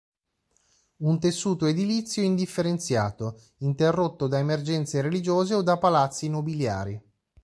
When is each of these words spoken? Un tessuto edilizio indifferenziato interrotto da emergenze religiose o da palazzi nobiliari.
Un 1.03 1.19
tessuto 1.19 1.67
edilizio 1.67 2.23
indifferenziato 2.23 3.39
interrotto 3.57 4.25
da 4.27 4.39
emergenze 4.39 4.99
religiose 4.99 5.53
o 5.53 5.61
da 5.61 5.77
palazzi 5.77 6.27
nobiliari. 6.27 6.99